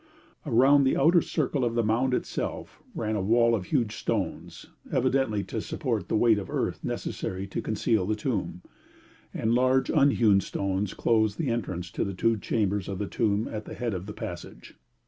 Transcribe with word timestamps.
Around 0.47 0.83
the 0.83 0.97
outer 0.97 1.21
circle 1.21 1.63
of 1.63 1.75
the 1.75 1.83
mound 1.83 2.15
itself 2.15 2.81
ran 2.95 3.15
a 3.15 3.21
wall 3.21 3.53
of 3.53 3.65
huge 3.65 3.95
stones, 3.97 4.65
evidently 4.91 5.43
to 5.43 5.61
support 5.61 6.07
the 6.07 6.15
weight 6.15 6.39
of 6.39 6.49
earth 6.49 6.83
necessary 6.83 7.45
to 7.45 7.61
conceal 7.61 8.07
the 8.07 8.15
tomb, 8.15 8.63
and 9.31 9.53
large 9.53 9.91
unhewn 9.91 10.39
stones 10.41 10.95
closed 10.95 11.37
the 11.37 11.51
entrance 11.51 11.91
to 11.91 12.03
the 12.03 12.15
two 12.15 12.35
chambers 12.39 12.87
of 12.87 12.97
the 12.97 13.05
tomb 13.05 13.47
at 13.47 13.65
the 13.65 13.75
head 13.75 13.93
of 13.93 14.07
the 14.07 14.13
passage. 14.13 14.75